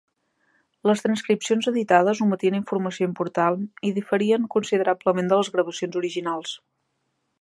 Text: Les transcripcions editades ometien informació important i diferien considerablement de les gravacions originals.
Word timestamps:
Les 0.89 1.03
transcripcions 1.07 1.67
editades 1.71 2.21
ometien 2.25 2.57
informació 2.61 3.09
important 3.09 3.67
i 3.91 3.93
diferien 3.99 4.49
considerablement 4.57 5.31
de 5.33 5.39
les 5.43 5.53
gravacions 5.59 6.01
originals. 6.03 6.57